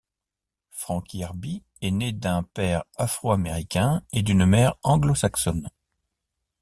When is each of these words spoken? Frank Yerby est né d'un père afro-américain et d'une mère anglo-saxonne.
Frank 0.71 1.13
Yerby 1.13 1.61
est 1.83 1.91
né 1.91 2.11
d'un 2.11 2.41
père 2.41 2.85
afro-américain 2.95 4.01
et 4.11 4.23
d'une 4.23 4.47
mère 4.47 4.73
anglo-saxonne. 4.81 5.69